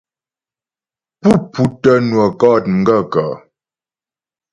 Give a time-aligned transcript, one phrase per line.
[1.19, 3.29] Pú pútə́ nwə kɔ̂t m gaə̂kə́?